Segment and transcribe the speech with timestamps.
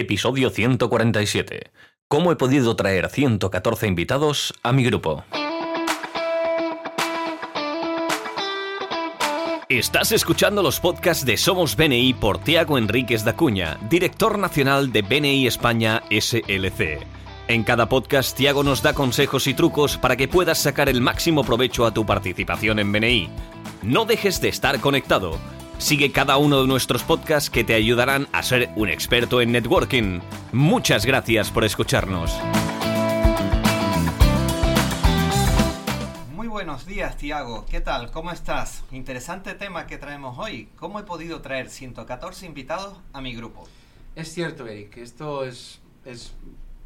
[0.00, 1.70] Episodio 147.
[2.08, 5.24] ¿Cómo he podido traer 114 invitados a mi grupo?
[9.68, 15.02] Estás escuchando los podcasts de Somos BNI por Tiago Enríquez da Cuña, director nacional de
[15.02, 17.06] BNI España SLC.
[17.48, 21.44] En cada podcast, Tiago nos da consejos y trucos para que puedas sacar el máximo
[21.44, 23.28] provecho a tu participación en BNI.
[23.82, 25.38] No dejes de estar conectado.
[25.80, 30.20] Sigue cada uno de nuestros podcasts que te ayudarán a ser un experto en networking.
[30.52, 32.38] Muchas gracias por escucharnos.
[36.34, 37.64] Muy buenos días, Tiago.
[37.64, 38.10] ¿Qué tal?
[38.10, 38.84] ¿Cómo estás?
[38.92, 40.68] Interesante tema que traemos hoy.
[40.76, 43.66] ¿Cómo he podido traer 114 invitados a mi grupo?
[44.14, 44.98] Es cierto, Eric.
[44.98, 46.34] Esto es, es,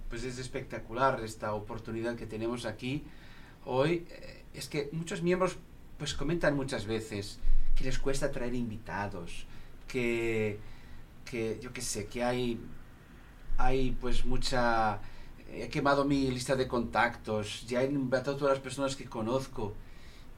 [0.08, 3.02] pues es espectacular, esta oportunidad que tenemos aquí
[3.66, 4.06] hoy.
[4.08, 5.58] Eh, Es que muchos miembros
[5.98, 7.40] pues comentan muchas veces
[7.74, 9.46] que les cuesta traer invitados,
[9.88, 10.58] que,
[11.24, 12.60] que yo qué sé, que hay,
[13.58, 15.00] hay pues mucha...
[15.52, 19.74] He quemado mi lista de contactos, ya he invitado a todas las personas que conozco.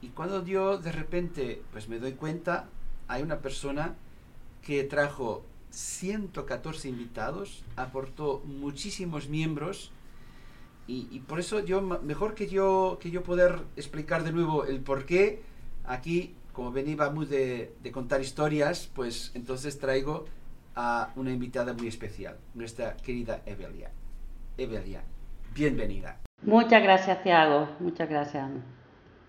[0.01, 2.69] Y cuando yo de repente pues me doy cuenta,
[3.07, 3.95] hay una persona
[4.61, 9.91] que trajo 114 invitados, aportó muchísimos miembros
[10.89, 15.05] y, por eso yo, mejor que yo, que yo poder explicar de nuevo el por
[15.05, 15.41] qué,
[15.85, 20.25] aquí, como muy de, de contar historias, pues entonces traigo
[20.75, 23.91] a una invitada muy especial, nuestra querida Evelia.
[24.57, 25.03] Evelia,
[25.53, 26.19] bienvenida.
[26.41, 27.69] Muchas gracias, Tiago.
[27.79, 28.49] Muchas gracias.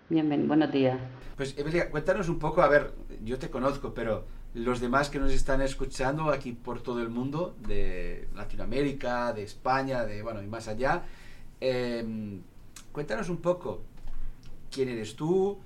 [0.08, 0.48] Bienvenido.
[0.48, 0.98] Buenos días.
[1.36, 5.30] Pues Evelia, cuéntanos un poco, a ver, yo te conozco, pero los demás que nos
[5.30, 10.66] están escuchando aquí por todo el mundo, de Latinoamérica, de España, de bueno, y más
[10.66, 11.02] allá,
[11.60, 12.40] eh,
[12.90, 13.82] cuéntanos un poco
[14.70, 15.58] quién eres tú,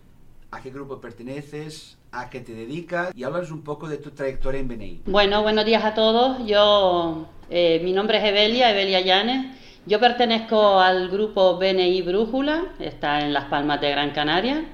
[0.52, 4.60] a qué grupo perteneces, a qué te dedicas y háblanos un poco de tu trayectoria
[4.60, 5.02] en BNI.
[5.06, 6.46] Bueno, buenos días a todos.
[6.46, 9.46] Yo, eh, mi nombre es Evelia, Evelia Llanes.
[9.86, 14.66] Yo pertenezco al grupo BNI Brújula, está en Las Palmas de Gran Canaria.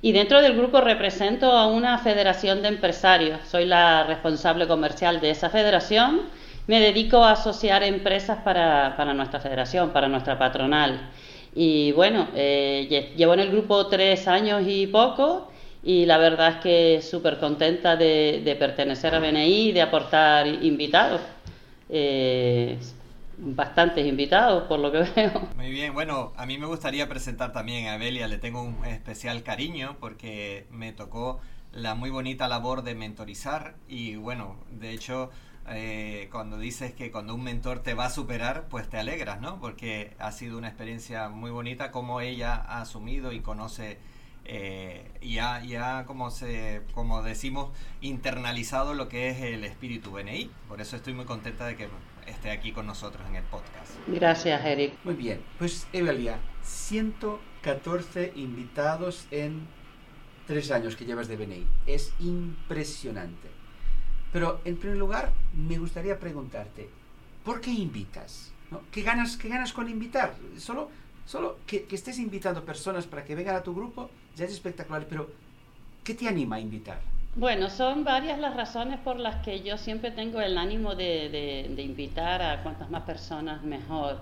[0.00, 3.40] Y dentro del grupo represento a una federación de empresarios.
[3.46, 6.22] Soy la responsable comercial de esa federación.
[6.66, 11.10] Me dedico a asociar empresas para, para nuestra federación, para nuestra patronal.
[11.56, 15.50] Y bueno, eh, lle- llevo en el grupo tres años y poco
[15.82, 20.46] y la verdad es que súper contenta de, de pertenecer a BNI y de aportar
[20.46, 21.22] invitados.
[21.88, 22.78] Eh,
[23.38, 25.48] bastantes invitados por lo que veo.
[25.54, 29.42] Muy bien, bueno, a mí me gustaría presentar también a Evelia, le tengo un especial
[29.42, 31.40] cariño porque me tocó
[31.72, 35.30] la muy bonita labor de mentorizar y bueno, de hecho,
[35.68, 39.60] eh, cuando dices que cuando un mentor te va a superar, pues te alegras, ¿no?
[39.60, 43.98] Porque ha sido una experiencia muy bonita como ella ha asumido y conoce
[44.48, 50.12] eh, y ha, y ha, como, se, como decimos, internalizado lo que es el espíritu
[50.12, 50.50] BNI.
[50.68, 51.88] Por eso estoy muy contenta de que
[52.26, 53.92] esté aquí con nosotros en el podcast.
[54.06, 54.94] Gracias, Eric.
[55.04, 59.66] Muy bien, pues Evelia, 114 invitados en
[60.46, 61.66] tres años que llevas de BNI.
[61.86, 63.55] Es impresionante.
[64.32, 66.88] Pero en primer lugar, me gustaría preguntarte,
[67.44, 68.52] ¿por qué invitas?
[68.70, 68.80] ¿No?
[68.90, 70.34] ¿Qué, ganas, ¿Qué ganas con invitar?
[70.58, 70.90] Solo,
[71.24, 75.30] solo que, estés invitando personas para que vengan a tu grupo ya es espectacular, pero
[76.04, 77.00] ¿qué te anima a invitar?
[77.36, 82.42] Bueno, son varias las razones por las que yo siempre tengo el ánimo de invitar
[82.42, 84.18] a cuantas más personas mejor.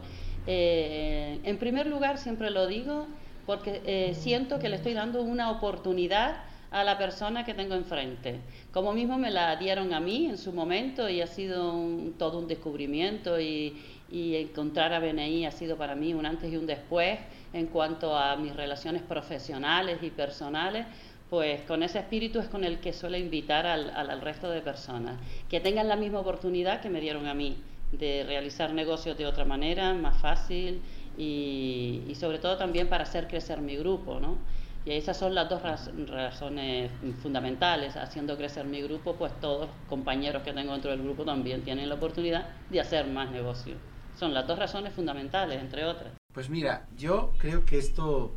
[0.47, 3.07] Eh, en primer lugar, siempre lo digo
[3.47, 6.37] porque eh, siento que le estoy dando una oportunidad
[6.75, 8.41] a la persona que tengo enfrente.
[8.73, 11.73] Como mismo me la dieron a mí en su momento y ha sido
[12.19, 13.77] todo un descubrimiento y,
[14.11, 17.19] y encontrar a BNI ha sido para mí un antes y un después
[17.53, 20.87] en cuanto a mis relaciones profesionales y personales,
[21.31, 24.61] pues con ese espíritu es con el que suelo invitar al, al- al resto de
[24.61, 25.19] personas,
[25.49, 27.57] que tengan la misma oportunidad que me dieron a mí,
[27.93, 30.83] de realizar negocios de otra manera, más fácil
[31.17, 34.39] y, y sobre todo también para hacer crecer mi grupo, ¿no?
[34.87, 36.91] Y esas son las dos raz- razones
[37.23, 37.97] fundamentales.
[37.97, 41.89] Haciendo crecer mi grupo, pues todos los compañeros que tengo dentro del grupo también tienen
[41.89, 43.77] la oportunidad de hacer más negocio.
[44.19, 46.13] Son las dos razones fundamentales, entre otras.
[46.33, 48.33] Pues mira, yo creo que esto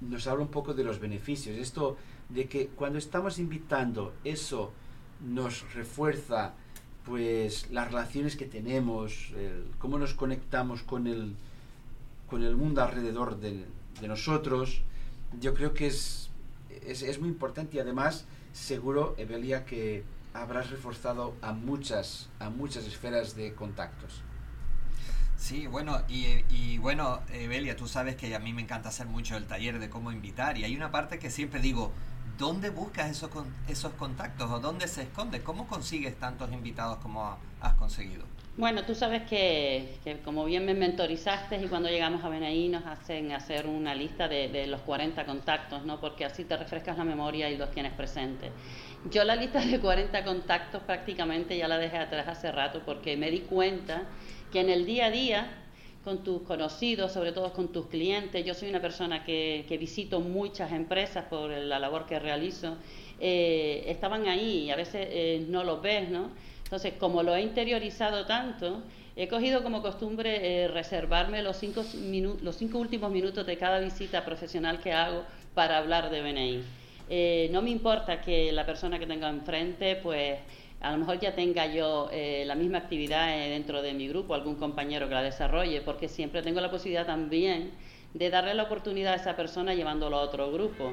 [0.00, 1.56] nos habla un poco de los beneficios.
[1.56, 1.96] Esto
[2.28, 4.72] de que cuando estamos invitando, eso
[5.20, 6.54] nos refuerza
[7.04, 9.32] pues las relaciones que tenemos,
[9.78, 11.34] cómo nos conectamos con el,
[12.28, 13.64] con el mundo alrededor de,
[14.00, 14.82] de nosotros.
[15.40, 16.30] Yo creo que es,
[16.86, 22.84] es, es muy importante y además seguro, Evelia, que habrás reforzado a muchas, a muchas
[22.86, 24.22] esferas de contactos.
[25.36, 29.36] Sí, bueno, y, y bueno, Evelia, tú sabes que a mí me encanta hacer mucho
[29.36, 31.92] el taller de cómo invitar y hay una parte que siempre digo,
[32.38, 33.30] ¿dónde buscas esos,
[33.68, 35.42] esos contactos o dónde se esconde?
[35.42, 38.24] ¿Cómo consigues tantos invitados como ha- has conseguido?
[38.56, 43.32] Bueno, tú sabes que, como bien me mentorizaste y cuando llegamos a BNI nos hacen
[43.32, 46.00] hacer una lista de, de, los 40 contactos, ¿no?
[46.00, 48.52] Porque así te refrescas la memoria y los tienes presentes.
[49.10, 53.28] Yo la lista de 40 contactos prácticamente ya la dejé atrás hace rato porque me
[53.32, 54.04] di cuenta
[54.52, 55.64] que en el día a día
[56.04, 58.44] con tus conocidos, sobre todo con tus clientes.
[58.44, 62.76] Yo soy una persona que, que visito muchas empresas por la labor que realizo.
[63.18, 66.30] Eh, estaban ahí y a veces eh, no los ves, ¿no?
[66.64, 68.82] Entonces, como lo he interiorizado tanto,
[69.16, 71.84] he cogido como costumbre eh, reservarme los cinco,
[72.78, 75.24] últimos minutos de cada visita profesional que hago
[75.54, 76.62] para hablar de BNI.
[77.08, 80.38] Eh, no me importa que la persona que tenga enfrente, pues
[80.80, 84.56] a lo mejor ya tenga yo eh, la misma actividad dentro de mi grupo, algún
[84.56, 87.72] compañero que la desarrolle, porque siempre tengo la posibilidad también
[88.14, 90.92] de darle la oportunidad a esa persona llevándolo a otro grupo.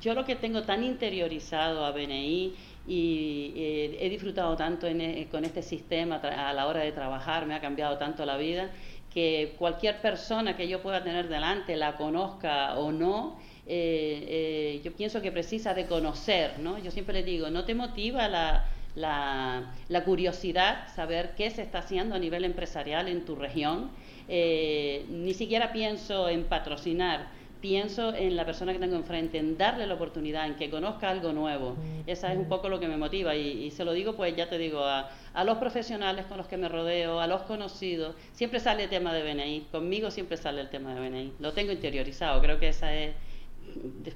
[0.00, 2.54] yo lo que tengo tan interiorizado a BNI
[2.86, 7.54] y eh, he disfrutado tanto eh, con este sistema a la hora de trabajar, me
[7.54, 8.70] ha cambiado tanto la vida,
[9.12, 15.20] que cualquier persona que yo pueda tener delante, la conozca o no, eh, yo pienso
[15.20, 16.78] que precisa de conocer, ¿no?
[16.78, 21.78] Yo siempre le digo, ¿no te motiva la, la, la curiosidad, saber qué se está
[21.80, 23.90] haciendo a nivel empresarial en tu región?
[24.28, 27.26] ni siquiera pienso en patrocinar,
[27.60, 31.32] pienso en la persona que tengo enfrente, en darle la oportunidad, en que conozca algo
[31.32, 31.76] nuevo.
[32.06, 34.58] Esa es un poco lo que me motiva y, se lo digo, pues ya te
[34.58, 38.84] digo, a, a, los profesionales con los que me rodeo, a los conocidos, siempre sale
[38.84, 42.58] el tema de BNI, conmigo siempre sale el tema de BNI, lo tengo interiorizado, creo
[42.58, 43.14] que esa es,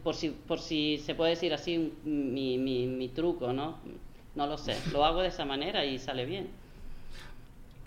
[0.02, 3.78] por si, por si se puede decir así, mi, mi, mi truco, ¿no?
[4.34, 6.48] No lo sé, lo hago de esa manera y sale bien.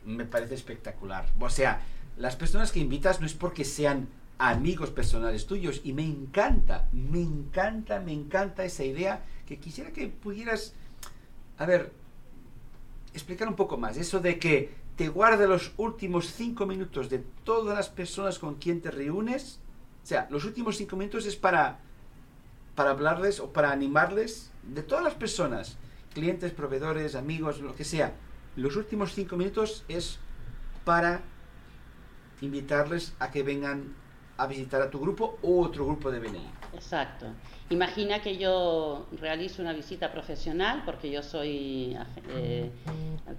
[0.06, 1.25] Me parece espectacular.
[1.39, 1.81] O sea,
[2.18, 4.07] las personas que invitas no es porque sean
[4.38, 5.81] amigos personales tuyos.
[5.84, 10.74] Y me encanta, me encanta, me encanta esa idea que quisiera que pudieras,
[11.57, 11.92] a ver,
[13.13, 17.78] explicar un poco más, eso de que te guarde los últimos cinco minutos de todas
[17.78, 19.60] las personas con quien te reúnes,
[20.04, 21.80] o sea, los últimos cinco minutos es para,
[22.75, 25.78] para hablarles o para animarles de todas las personas,
[26.13, 28.16] clientes, proveedores, amigos, lo que sea,
[28.56, 30.19] los últimos cinco minutos es
[30.83, 31.22] para
[32.42, 33.94] invitarles a que vengan
[34.38, 36.48] a visitar a tu grupo o otro grupo de BNI.
[36.74, 37.25] Exacto.
[37.69, 41.98] Imagina que yo realizo una visita profesional porque yo soy
[42.36, 42.69] eh,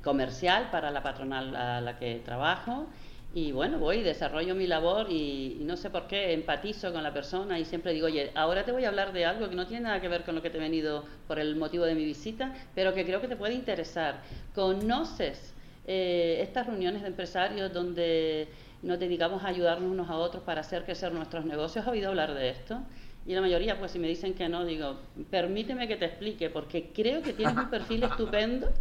[0.02, 2.86] comercial para la patronal a la que trabajo
[3.34, 7.58] y bueno, voy, desarrollo mi labor y, no sé por qué empatizo con la persona
[7.58, 10.00] y siempre digo, oye, ahora te voy a hablar de algo que no tiene nada
[10.00, 12.94] que ver con lo que te he venido por el motivo de mi visita, pero
[12.94, 14.22] que creo que te puede interesar.
[14.54, 15.54] ¿Conoces
[15.86, 18.48] eh, estas reuniones de empresarios donde
[18.82, 21.86] nos dedicamos a ayudarnos unos a otros para hacer crecer nuestros negocios.
[21.86, 22.80] ¿Has oído hablar de esto?
[23.26, 24.96] Y la mayoría, pues si me dicen que no, digo,
[25.30, 28.72] permíteme que te explique, porque creo que tienes un perfil estupendo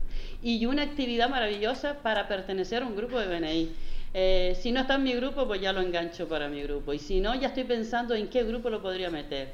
[0.42, 3.72] y una actividad maravillosa para pertenecer a un grupo de BNI.
[4.14, 6.94] Eh, si no está en mi grupo, pues ya lo engancho para mi grupo.
[6.94, 9.50] Y si no, ya estoy pensando en qué grupo lo podría meter.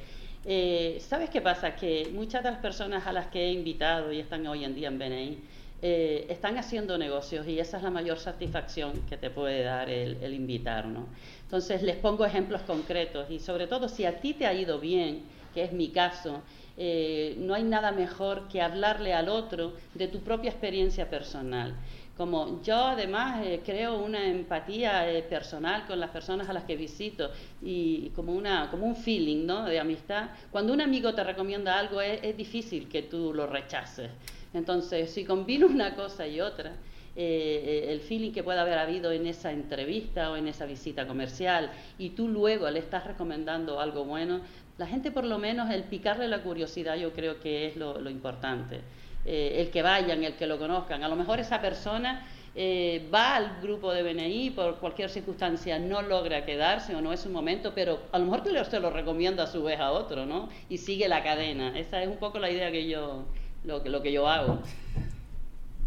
[0.46, 1.76] Eh, ¿Sabes qué pasa?
[1.76, 4.90] Que muchas de las personas a las que he invitado y están hoy en día
[4.90, 5.38] en BNI,
[5.86, 10.16] eh, están haciendo negocios y esa es la mayor satisfacción que te puede dar el,
[10.24, 11.08] el invitar, ¿no?
[11.42, 15.24] Entonces les pongo ejemplos concretos y sobre todo si a ti te ha ido bien,
[15.54, 16.42] que es mi caso,
[16.78, 21.76] eh, no hay nada mejor que hablarle al otro de tu propia experiencia personal.
[22.16, 27.30] Como yo además eh, creo una empatía personal con las personas a las que visito
[27.62, 29.66] y como, una, como un feeling ¿no?
[29.66, 34.10] de amistad, cuando un amigo te recomienda algo es difícil que tú lo rechaces.
[34.54, 36.74] Entonces, si combino una cosa y otra,
[37.16, 41.72] eh, el feeling que pueda haber habido en esa entrevista o en esa visita comercial
[42.00, 44.42] y tú luego le estás recomendando algo bueno,
[44.80, 48.82] la gente por lo menos el picarle la curiosidad yo creo que es lo, importante.
[49.26, 51.04] Eh, el que vayan, el que lo conozcan.
[51.04, 56.02] A lo mejor esa persona eh, va al grupo de BNI por cualquier circunstancia, no
[56.02, 59.44] logra quedarse o no es un momento, pero a lo mejor te se lo recomienda
[59.44, 60.50] a su vez a otro, ¿no?
[60.70, 61.78] Y sigue la cadena.
[61.78, 63.26] Esa es un poco la idea que yo,
[63.64, 64.62] lo, lo que yo hago.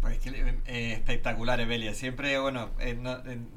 [0.01, 1.93] Pues eh, espectacular, Evelia.
[1.93, 2.97] Siempre, bueno, eh,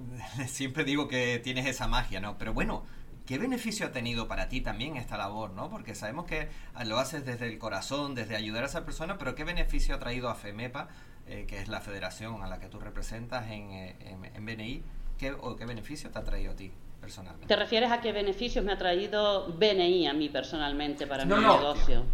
[0.49, 2.39] siempre digo que tienes esa magia, ¿no?
[2.39, 2.85] Pero bueno,
[3.27, 5.71] ¿qué beneficio ha tenido para ti también esta labor, ¿no?
[5.71, 6.49] Porque sabemos que
[6.87, 10.29] lo haces desde el corazón, desde ayudar a esa persona, pero ¿qué beneficio ha traído
[10.29, 10.89] a FEMEPA,
[11.29, 14.83] eh, que es la federación a la que tú representas en, en, BNI?
[15.19, 16.73] ¿Qué, ¿O qué beneficio te ha traído a ti?
[17.01, 17.47] Personalmente.
[17.47, 22.05] ¿Te refieres a qué beneficios me ha traído BNI a mí personalmente para mi negocio?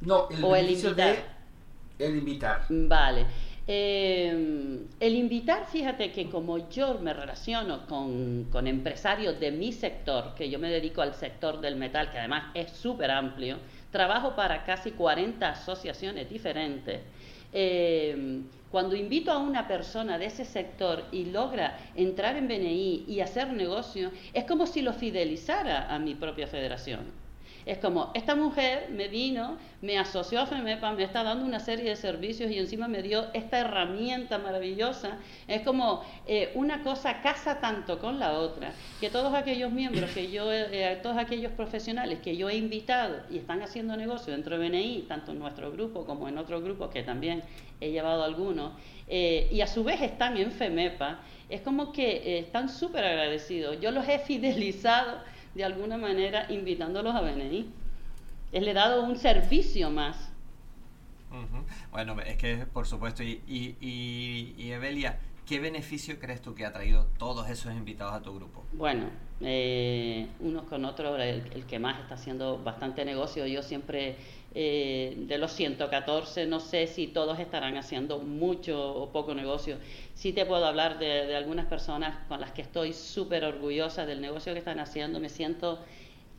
[0.00, 1.41] No, el o el invitar.
[2.02, 2.64] El invitar.
[2.68, 3.26] Vale.
[3.66, 10.34] Eh, el invitar, fíjate que como yo me relaciono con, con, empresarios de mi sector,
[10.34, 13.58] que yo me dedico al sector del metal, que además es súper amplio,
[13.92, 17.02] trabajo para casi 40 asociaciones diferentes.
[17.52, 23.20] Eh, cuando invito a una persona de ese sector y logra entrar en BNI y
[23.20, 27.21] hacer negocio, es como si lo fidelizara a mi propia federación.
[27.64, 31.90] Es como, esta mujer me vino, me asoció a FEMEPA, me está dando una serie
[31.90, 35.18] de servicios y encima me dio esta herramienta maravillosa.
[35.46, 40.30] Es como eh, una cosa casa tanto con la otra, que todos aquellos miembros que
[40.30, 44.68] yo, eh, todos aquellos profesionales que yo he invitado y están haciendo negocio dentro de
[44.68, 47.42] BNI, tanto en nuestro grupo como en otros grupos que también
[47.80, 48.72] he llevado algunos,
[49.06, 53.80] eh, y a su vez están en FEMEPA, es como que están súper agradecidos.
[53.80, 55.18] Yo los he fidelizado
[55.54, 57.66] de alguna manera invitándolos a venir.
[58.52, 60.32] Es le he dado un servicio más.
[61.90, 65.18] Bueno, es que por supuesto, y, y, y, Evelia,
[65.52, 68.64] ¿qué beneficio crees tú que ha traído todos esos invitados a tu grupo?
[68.72, 69.10] Bueno,
[69.42, 74.16] eh, unos con otros, el, que más está haciendo bastante negocio, yo siempre
[74.54, 79.76] eh, de los 114, no sé si todos estarán haciendo mucho o poco negocio.
[80.14, 84.54] Sí te puedo hablar de, algunas personas con las que estoy súper orgullosa del negocio
[84.54, 85.20] que están haciendo.
[85.20, 85.80] Me siento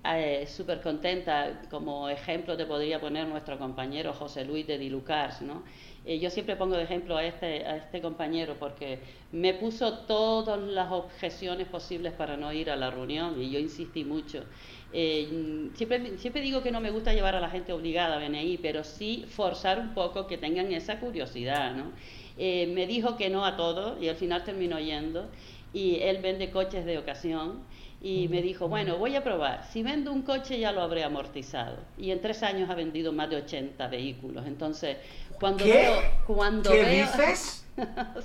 [0.05, 1.61] eh, súper contenta.
[1.69, 5.63] Como ejemplo te podría poner nuestro compañero José Luis de Dilucars, ¿no?
[6.05, 8.99] Eh, yo siempre pongo de ejemplo a este, a este compañero porque
[9.31, 14.03] me puso todas las objeciones posibles para no ir a la reunión y yo insistí
[14.03, 14.43] mucho.
[14.91, 18.57] Eh, siempre, siempre digo que no me gusta llevar a la gente obligada a BNI,
[18.57, 21.93] pero sí forzar un poco que tengan esa curiosidad, ¿no?
[22.37, 25.29] Eh, me dijo que no a todo y al final terminó yendo
[25.71, 27.61] y él vende coches de ocasión
[28.03, 31.77] y me dijo, bueno, voy a probar, si vendo un coche ya lo habré amortizado
[31.97, 34.97] y en tres años ha vendido más de 80 vehículos, entonces
[35.39, 35.71] cuando ¿Qué?
[35.71, 36.01] veo...
[36.27, 37.05] Cuando ¿Qué veo...
[37.07, 37.61] dices?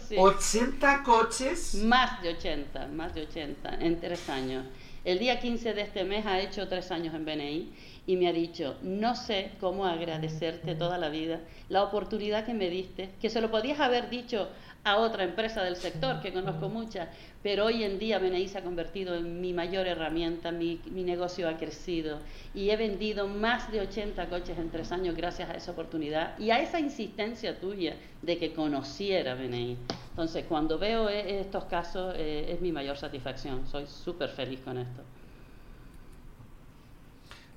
[0.07, 0.15] Sí.
[0.15, 1.75] ¿80 coches?
[1.77, 4.67] Más de 80, más de 80 en tres años.
[5.07, 7.73] El día 15 de este mes ha hecho tres años en BNI
[8.07, 12.69] y me ha dicho, no sé cómo agradecerte toda la vida la oportunidad que me
[12.69, 14.51] diste, que se lo podías haber dicho
[14.85, 17.09] a otra empresa del sector, que conozco muchas,
[17.43, 21.49] pero hoy en día BNI se ha convertido en mi mayor herramienta, mi, mi, negocio
[21.49, 22.19] ha crecido
[22.55, 26.51] y he vendido más de 80 coches en tres años gracias a esa oportunidad y
[26.51, 29.77] a esa insistencia tuya de que conociera BNI.
[30.11, 34.79] Entonces, cuando veo e, estos casos eh, es mi mayor satisfacción, soy súper feliz con
[34.79, 35.03] esto.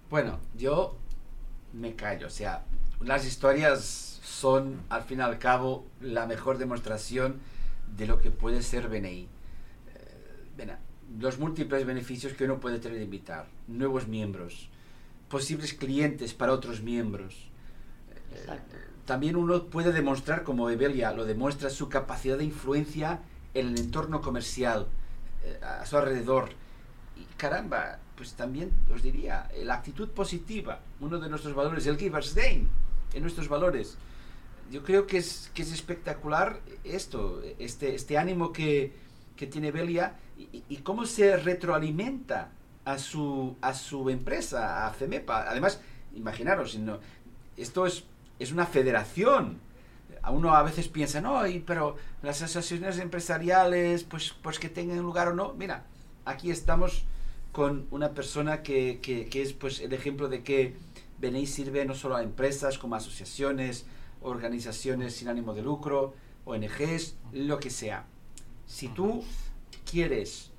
[0.09, 0.97] Bueno, yo
[1.73, 2.63] me callo, o sea,
[3.01, 7.39] las historias son al fin y al cabo la mejor demostración
[7.97, 9.27] de lo que puede ser BNI.
[10.57, 10.75] Eh,
[11.19, 14.69] los múltiples beneficios que uno puede tener de invitar, nuevos miembros,
[15.29, 17.49] posibles clientes para otros miembros.
[18.31, 18.59] Eh,
[19.05, 23.19] también uno puede demostrar, como Evelia lo demuestra, su capacidad de influencia
[23.53, 24.87] en el entorno comercial,
[25.43, 26.49] eh, a su alrededor.
[27.37, 32.67] Caramba, pues también os diría, la actitud positiva, uno de nuestros valores, el Giver's Day,
[33.13, 33.97] en nuestros valores
[34.71, 38.93] yo creo que es, que es espectacular esto, este, este ánimo que,
[39.35, 42.49] que tiene Belia y, cómo se retroalimenta
[42.85, 45.49] a su, a su empresa, a CEMEPA.
[45.49, 45.81] Además,
[46.15, 46.79] imaginaros,
[47.57, 48.05] esto es,
[48.39, 49.59] es una federación.
[50.23, 55.27] A uno a veces piensa, no, pero las asociaciones empresariales, pues, pues que tengan lugar
[55.27, 55.53] o no.
[55.53, 55.83] Mira,
[56.25, 57.05] aquí estamos
[57.51, 60.75] con una persona que, que, que es pues, el ejemplo de que
[61.19, 63.85] BNI sirve no solo a empresas como asociaciones,
[64.21, 66.13] organizaciones sin ánimo de lucro,
[66.45, 68.05] ONGs, lo que sea.
[68.65, 69.23] Si tú
[69.89, 70.51] quieres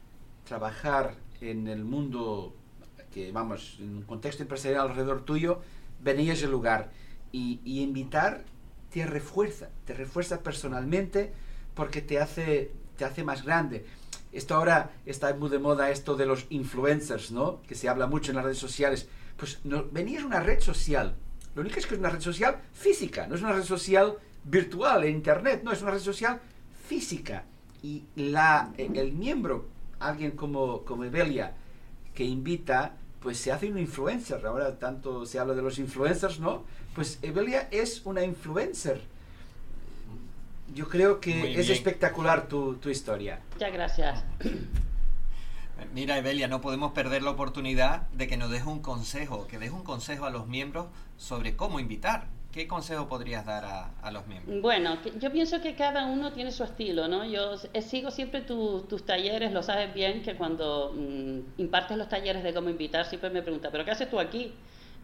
[0.46, 2.54] trabajar en el mundo,
[3.12, 5.60] que vamos, en un contexto empresarial alrededor tuyo,
[6.02, 6.90] venir a ese lugar
[7.32, 8.44] y, y, invitar
[8.92, 11.32] te refuerza, te refuerza personalmente
[11.74, 13.86] porque te hace, te hace más grande.
[14.32, 17.62] Esto ahora está muy de moda esto de los influencers, ¿no?
[17.62, 19.08] Que se habla mucho en las redes sociales.
[19.36, 21.16] Pues no, venir es una red social
[21.54, 25.04] lo único es que es una red social física, no es una red social virtual
[25.04, 26.40] en internet, no, es una red social
[26.86, 27.44] física.
[27.82, 29.66] Y la, el miembro,
[29.98, 31.54] alguien como, como Evelia,
[32.14, 34.46] que invita, pues se hace un influencer.
[34.46, 36.64] Ahora tanto se habla de los influencers, ¿no?
[36.94, 39.02] Pues Evelia es una influencer.
[40.74, 43.40] Yo creo que es espectacular tu, tu historia.
[43.52, 44.24] Muchas gracias.
[45.94, 49.72] Mira, Evelia, no podemos perder la oportunidad de que nos deje un consejo, que deje
[49.72, 50.86] un consejo a los miembros
[51.16, 52.26] sobre cómo invitar.
[52.52, 54.60] ¿Qué consejo podrías dar a, a los miembros?
[54.60, 57.24] Bueno, yo pienso que cada uno tiene su estilo, ¿no?
[57.24, 62.44] Yo sigo siempre tu, tus talleres, lo sabes bien, que cuando mmm, impartes los talleres
[62.44, 64.52] de cómo invitar, siempre me pregunta, ¿pero qué haces tú aquí?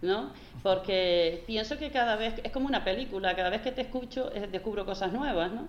[0.02, 0.30] ¿No?
[0.62, 4.84] Porque pienso que cada vez, es como una película, cada vez que te escucho descubro
[4.84, 5.68] cosas nuevas, ¿no?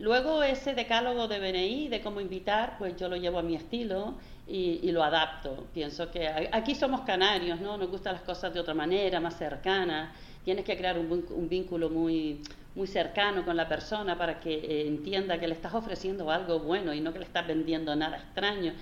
[0.00, 4.14] Luego ese decálogo de BNI, de cómo invitar, pues yo lo llevo a mi estilo
[4.48, 5.66] y, y, lo adapto.
[5.74, 7.76] Pienso que aquí somos canarios, ¿no?
[7.76, 10.16] Nos gustan las cosas de otra manera, más cercanas.
[10.42, 12.40] tienes que crear un, vínculo muy,
[12.74, 16.94] muy cercano con la persona para que eh, entienda que le estás ofreciendo algo bueno
[16.94, 18.72] y no que le estás vendiendo nada extraño.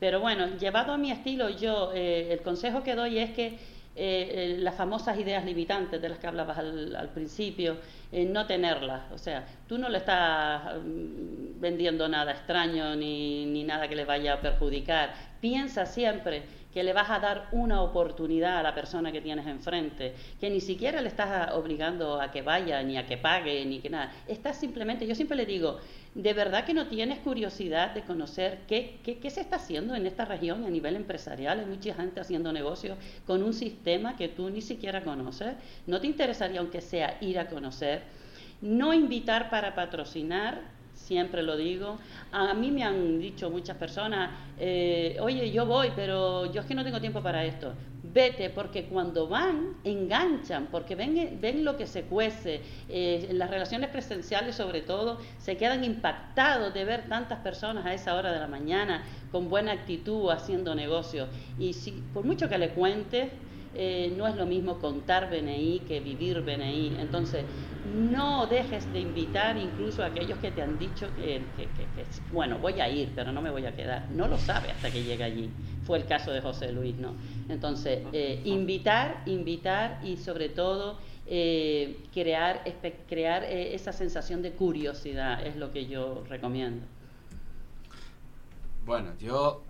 [0.00, 3.58] Pero bueno, llevado a mi estilo, yo eh, el consejo que doy es que
[3.96, 7.76] eh, las famosas ideas limitantes de las que hablabas al, principio,
[8.12, 9.10] no tenerlas.
[9.12, 14.04] O sea, tú no le estás mm, vendiendo nada extraño ni, ni nada que le
[14.04, 15.14] vaya a perjudicar.
[15.40, 16.42] Piensa siempre
[16.74, 20.60] que le vas a dar una oportunidad a la persona que tienes enfrente, que ni
[20.60, 24.12] siquiera le estás obligando a que vaya, ni a que pague, ni que nada.
[24.26, 25.78] Estás simplemente, yo siempre le digo,
[26.16, 30.24] ¿de verdad que no tienes curiosidad de conocer qué, qué, se está haciendo en esta
[30.24, 31.60] región a nivel empresarial?
[31.60, 35.54] Hay mucha gente haciendo negocios con un sistema que tú ni siquiera conoces.
[35.86, 38.02] ¿No te interesaría, aunque sea, ir a conocer?
[38.60, 41.98] No invitar para patrocinar, siempre lo digo.
[42.32, 46.74] A mí me han dicho muchas personas, eh, oye, yo voy, pero yo es que
[46.74, 47.72] no tengo tiempo para esto.
[48.02, 52.60] Vete, porque cuando van, enganchan, porque ven, ven lo que se cuece.
[52.88, 57.94] Eh, en las relaciones presenciales, sobre todo, se quedan impactados de ver tantas personas a
[57.94, 61.28] esa hora de la mañana con buena actitud haciendo negocios.
[61.58, 63.30] Y si, por mucho que le cuentes,
[63.74, 66.96] eh, no es lo mismo contar BNI que vivir BNI.
[67.00, 67.44] Entonces,
[67.94, 71.42] no dejes de invitar incluso a aquellos que te han dicho que,
[72.32, 74.10] bueno, voy a ir, pero no me voy a quedar.
[74.10, 75.50] No lo sabe hasta que llega allí.
[75.84, 77.14] Fue el caso de José Luis, ¿no?
[77.48, 82.62] Entonces, eh, invitar, invitar y sobre todo eh, crear,
[83.08, 86.86] crear esa sensación de curiosidad es lo que yo recomiendo.
[88.86, 89.62] Bueno, yo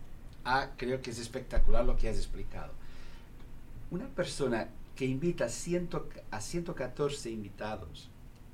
[0.44, 2.83] ah, creo que es espectacular lo que has explicado
[3.90, 8.10] una persona que invita a 114 invitados,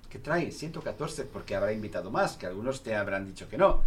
[0.08, 3.82] que trae 114 porque habrá invitado más, que algunos te habrán dicho que no.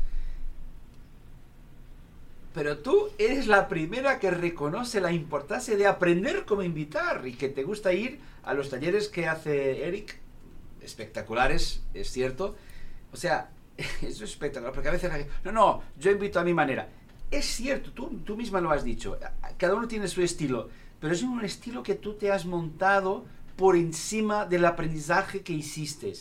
[2.54, 7.50] Pero tú eres la primera que reconoce la importancia de aprender cómo invitar y que
[7.50, 10.20] te gusta ir a los talleres que hace Eric,
[10.82, 12.56] espectaculares, es cierto.
[13.12, 15.12] O sea, eso es espectacular, porque a veces,
[15.44, 16.88] no, no, yo invito a mi manera.
[17.32, 19.18] Es cierto, tú, tú misma lo has dicho,
[19.58, 20.70] cada uno tiene su estilo
[21.04, 23.26] pero es un estilo que tú te has montado
[23.58, 26.14] por encima del aprendizaje que hiciste.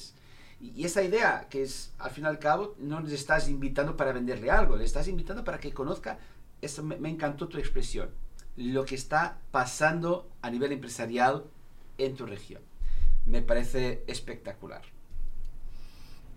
[0.61, 4.11] Y esa idea, que es, al fin y al cabo, no le estás invitando para
[4.11, 6.19] venderle algo, le estás invitando para que conozca,
[6.61, 8.11] eso me, encantó tu expresión,
[8.57, 11.45] lo que está pasando a nivel empresarial
[11.97, 12.61] en tu región.
[13.25, 14.83] Me parece espectacular.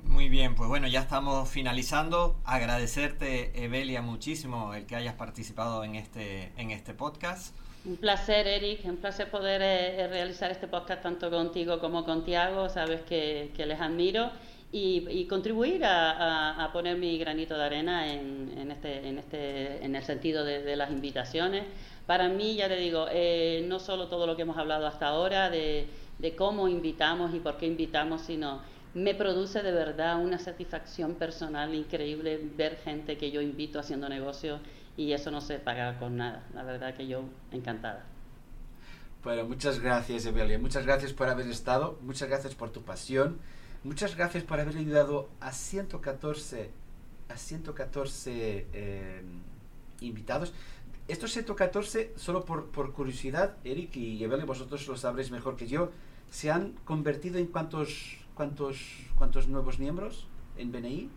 [0.04, 2.40] Muy bien, pues bueno, ya estamos finalizando.
[2.46, 7.56] Agradecerte, Evelia, muchísimo el que hayas participado en este, en este podcast.
[7.86, 12.26] Un placer, Eric, un placer poder eh, eh, realizar este podcast tanto contigo como con
[12.26, 14.32] Tiago, sabes que, les admiro
[14.72, 20.44] y, contribuir a, poner mi granito de arena en, este, en, este, en el sentido
[20.44, 21.64] de, las invitaciones.
[22.08, 25.52] Para mí, ya te digo, eh, no solo todo lo que hemos hablado hasta ahora
[25.52, 25.86] de,
[26.18, 28.62] de cómo invitamos y por qué invitamos, sino
[28.96, 34.60] me produce de verdad una satisfacción personal increíble ver gente que yo invito haciendo negocios
[34.98, 36.44] y eso no se paga con nada.
[36.54, 38.06] La verdad que yo encantada.
[39.24, 40.60] Bueno, muchas gracias, Evelia.
[40.60, 41.98] Muchas gracias por haber estado.
[42.02, 43.40] Muchas gracias por tu pasión.
[43.84, 46.72] Muchas gracias por haber ayudado a 114,
[47.30, 49.22] a 114 eh,
[50.02, 50.54] invitados.
[51.08, 55.92] Estos 114, solo por, por curiosidad, Eric y Evelia, vosotros lo sabréis mejor que yo,
[56.32, 58.80] ¿se han convertido en cuántos, cuántos,
[59.16, 60.28] cuántos nuevos miembros
[60.58, 61.10] en BNI?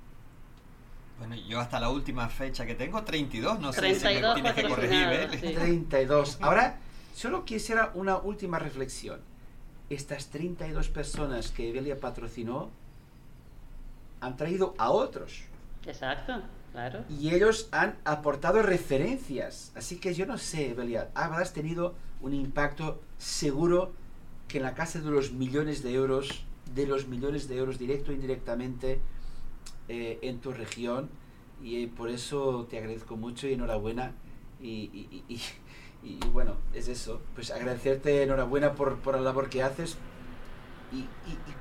[1.18, 4.68] Bueno, yo hasta la última fecha que tengo, 32, no sé si me tienes que
[4.68, 5.09] corregir.
[5.11, 5.54] ¿eh?
[5.54, 6.38] 32.
[6.40, 6.78] Ahora,
[7.14, 9.20] solo quisiera una última reflexión.
[9.90, 12.70] Estas 32 personas que Evelia patrocinó
[14.20, 15.42] han traído a otros.
[15.87, 17.04] Exacto, claro.
[17.09, 19.72] Y ellos han aportado referencias.
[19.74, 23.92] Así que yo no sé, Evelia, habrás tenido un impacto seguro
[24.46, 28.12] que en la casa de los millones de euros, de los millones de euros directo
[28.12, 29.00] e indirectamente,
[29.88, 31.11] eh, en tu región
[31.62, 34.12] y por eso te agradezco mucho y enhorabuena
[34.61, 35.22] y,
[36.03, 39.98] y, bueno, es eso, pues agradecerte enhorabuena por, por la labor que haces
[40.92, 41.07] y,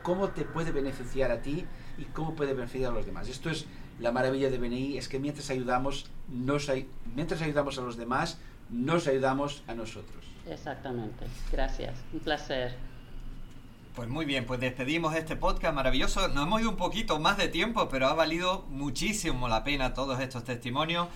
[0.03, 1.65] cómo te puede beneficiar a ti
[1.97, 3.27] y cómo puede beneficiar a los demás.
[3.27, 3.65] Esto es
[3.99, 6.71] la maravilla de BNI, es que mientras ayudamos, nos,
[7.15, 10.25] mientras ayudamos a los demás, nos ayudamos a nosotros.
[10.49, 12.75] Exactamente, gracias, un placer.
[13.97, 16.27] Pues muy bien, pues despedimos este podcast maravilloso.
[16.27, 20.19] Nos hemos ido un poquito más de tiempo, pero ha valido muchísimo la pena todos
[20.19, 21.07] estos testimonios.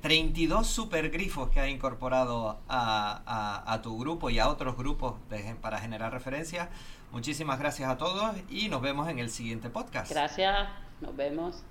[0.00, 5.16] 32 eh, super grifos que ha incorporado a, tu grupo y a otros grupos
[5.60, 6.70] para generar referencias.
[7.12, 10.10] Muchísimas gracias a todos y nos vemos en el siguiente podcast.
[10.10, 10.66] Gracias,
[11.02, 11.62] nos vemos.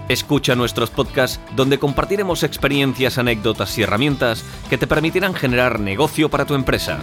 [0.09, 6.45] Escucha nuestros podcasts donde compartiremos experiencias, anécdotas y herramientas que te permitirán generar negocio para
[6.45, 7.01] tu empresa.